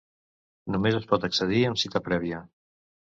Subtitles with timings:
[0.75, 2.41] Només es pot accedir amb cita prèvia.